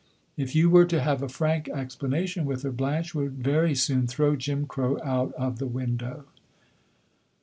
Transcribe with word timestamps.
If 0.35 0.55
you 0.55 0.67
were 0.71 0.85
to 0.87 0.99
have 0.99 1.21
a 1.21 1.29
frank 1.29 1.69
explanation 1.69 2.45
with 2.45 2.63
her, 2.63 2.71
Blanche 2.71 3.13
would 3.13 3.33
very 3.33 3.75
soon 3.75 4.07
throw 4.07 4.35
Jim 4.35 4.65
Crow 4.65 4.97
out 5.05 5.31
of 5.33 5.59
the 5.59 5.67
window. 5.67 6.25